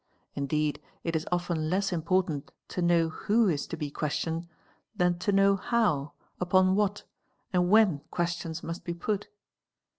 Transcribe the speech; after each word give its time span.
Indeed 0.33 0.81
it 1.03 1.15
is 1.15 1.27
often 1.31 1.69
less 1.69 1.93
important 1.93 2.49
to 2.69 2.81
know 2.81 3.09
who 3.09 3.47
is 3.47 3.67
to 3.67 3.77
be 3.77 3.89
1 3.95 4.09
estioned 4.09 4.47
than 4.95 5.19
to 5.19 5.31
know 5.31 5.55
how, 5.55 6.13
wpon 6.41 6.73
what, 6.73 7.03
and 7.53 7.69
when 7.69 7.99
questions 8.09 8.63
must 8.63 8.83
be 8.83 8.95
put. 8.95 9.27